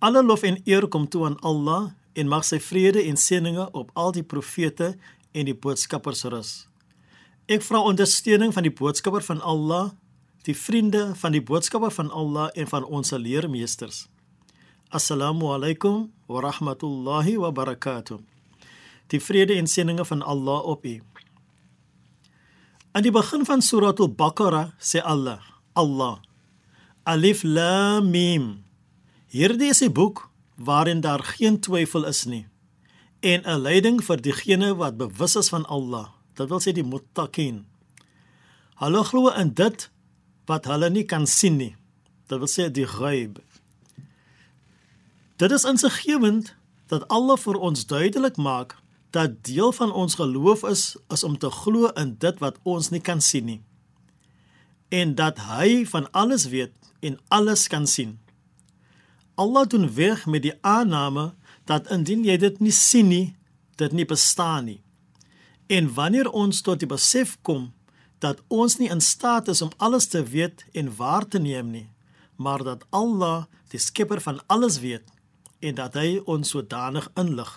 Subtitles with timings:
[0.00, 3.90] Alle lof en eer kom toe aan Allah en mag sy vrede en seëninge op
[4.00, 4.94] al die profete
[5.36, 6.52] en die boodskappers rus.
[7.50, 9.90] Ek vra ondersteuning van die boodskapper van Allah,
[10.48, 14.06] die vriende van die boodskapper van Allah en van ons leermeesters.
[14.88, 18.16] Assalamu alaykum wa rahmatullahi wa barakatuh.
[19.12, 20.96] Die vrede en seëninge van Allah op u.
[22.96, 25.44] Aan die begin van Surah Al-Baqarah sê Allah,
[25.76, 26.24] Allah
[27.04, 28.69] Alif Lam Mim.
[29.30, 32.46] Hierdie is 'n boek waarin daar geen twyfel is nie
[33.20, 36.08] en 'n leiding vir diegene wat bewus is van Allah.
[36.34, 37.66] Dit wil sê die muttaqin.
[38.74, 39.90] Hulle glo in dit
[40.46, 41.76] wat hulle nie kan sien nie.
[42.26, 43.38] Dit wil sê die ghaib.
[45.36, 46.54] Dit is insiggewend
[46.86, 48.76] dat Allah vir ons duidelik maak
[49.10, 53.00] dat deel van ons geloof is is om te glo in dit wat ons nie
[53.00, 53.62] kan sien nie
[54.90, 58.18] en dat hy van alles weet en alles kan sien.
[59.40, 61.30] Allah doen weg met die aanname
[61.64, 63.36] dat indien jy dit nie sien nie,
[63.80, 64.80] dit nie bestaan nie.
[65.70, 67.70] En wanneer ons tot die besef kom
[68.20, 71.86] dat ons nie in staat is om alles te weet en waar te neem nie,
[72.36, 75.06] maar dat Allah die skepper van alles weet
[75.64, 77.52] en dat hy ons sodanig inlig,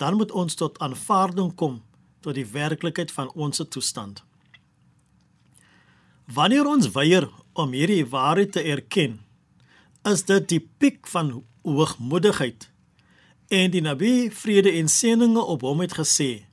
[0.00, 1.82] dan moet ons tot aanvaarding kom
[2.24, 4.22] tot die werklikheid van ons toestand.
[6.32, 9.18] Wanneer ons weier om hierdie waarheid te erken,
[10.04, 12.68] is dit die piek van hoogmoedigheid.
[13.48, 16.46] En die Nabi vrede en seëninge op hom het gesê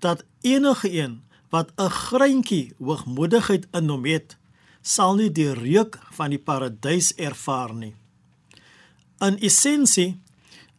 [0.00, 1.20] dat enige een
[1.50, 4.36] wat 'n greintjie hoogmoedigheid in hom het,
[4.82, 7.94] sal nie die reuk van die paradys ervaar nie.
[9.20, 10.20] In essensie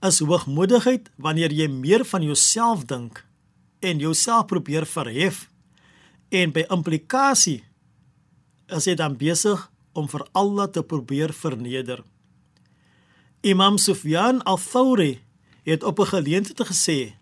[0.01, 3.25] is hoogmoedigheid wanneer jy meer van jouself dink
[3.79, 5.49] en jouself probeer verhef
[6.29, 7.63] en by implikasie
[8.71, 12.03] is jy dan besig om vir Allah te probeer verneder.
[13.41, 15.21] Imam Sufyan al-Thawri
[15.63, 17.13] het op 'n geleentheid gesê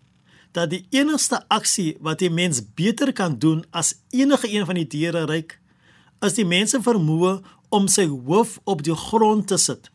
[0.52, 4.86] dat die enigste aksie wat die mens beter kan doen as enige een van die
[4.86, 5.60] diere ryk
[6.20, 9.90] is die mense vermoë om sy hoof op die grond te sit.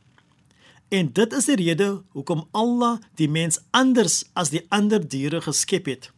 [0.89, 5.85] En dit is die rede hoekom Allah die mens anders as die ander diere geskep
[5.85, 6.11] het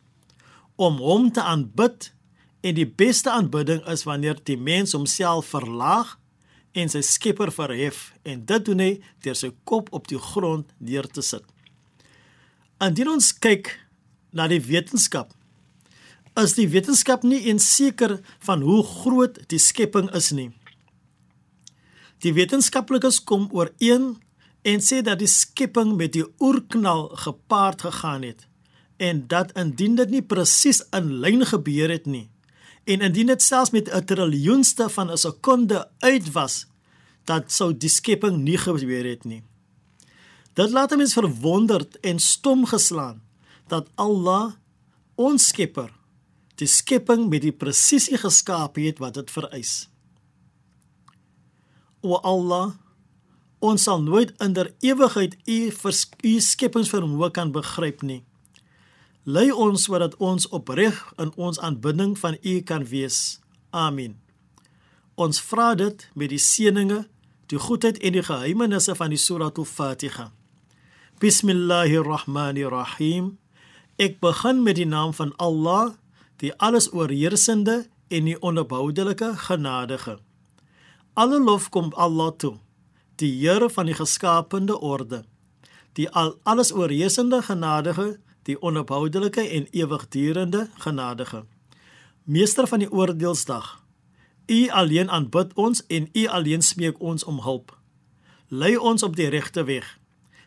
[0.75, 2.13] om hom te aanbid
[2.61, 6.19] en die beste aanbidding is wanneer die mens homself verlaag
[6.73, 8.91] en sy Skepper verhef en dit doen hy
[9.25, 11.45] deur sy kop op die grond neer te sit.
[12.83, 13.71] Indien ons kyk
[14.35, 15.31] na die wetenskap,
[16.37, 20.51] is die wetenskap nie eens seker van hoe groot die skepping is nie.
[22.21, 24.15] Die wetenskaplikes kom ooreen
[24.67, 28.45] en sê dat die skepping met die oerknal gepaard gegaan het
[28.97, 32.27] en dat indien dit nie presies in lyn gebeur het nie
[32.87, 36.65] en indien dit selfs met 'n triljoenste van 'n sekonde uit was
[37.23, 39.43] dat sou die skepping nie gebeur het nie.
[40.53, 43.21] Dit laat mense verwonderd en stom geslaan
[43.67, 44.53] dat Allah
[45.15, 45.91] ons Skepper
[46.55, 49.89] die skepping met die presisie geskaap het wat dit vereis.
[52.01, 52.73] O Allah,
[53.59, 55.71] ons sal nooit in der ewigheid u
[56.23, 58.23] u skepingsvermoë kan begryp nie.
[59.27, 63.43] Lei ons sodat ons opreg in ons aanbidding van u kan wees.
[63.75, 64.15] Amen.
[65.19, 67.11] Ons vra dit met die seëninge,
[67.51, 70.31] die goedheid en die geheimenisse van die Surah Al-Fatiha.
[71.19, 73.35] Bismillahirrahmanirrahim.
[73.99, 75.99] Ek begin met die naam van Allah,
[76.39, 80.23] die alles oorheersende en die onverboudelike genadige.
[81.19, 82.63] Alle lof kom Allah toe,
[83.19, 85.27] die Here van die geskaapte orde,
[85.99, 91.43] die al alles oorheersende genadige, die onverboudelike en ewigdurende genadige.
[92.23, 93.83] Meester van die oordeelsdag.
[94.47, 97.75] U alleen aanbid ons en u alleen smeek ons om hulp.
[98.47, 99.97] Lei ons op die regte weg,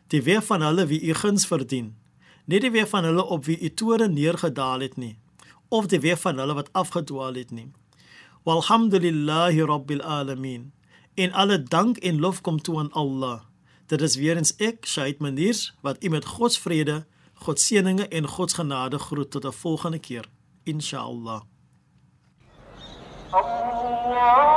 [0.09, 1.93] die weg van hulle wie u guns verdien,
[2.49, 5.19] nie die weg van hulle op wie u toorn neergedaal het nie,
[5.69, 7.69] of die weg van hulle wat afgedwaal het nie.
[8.49, 10.73] Walhamdulillahi rabbil alamin.
[11.15, 13.41] En alle dank en lof kom toe aan Allah.
[13.87, 17.05] Dit is weer eens ek, Shaid Manier, wat u met God se vrede,
[17.45, 20.27] God seëninge en God se genade groet tot 'n volgende keer.
[20.65, 21.41] Inshallah.
[23.31, 24.50] Allah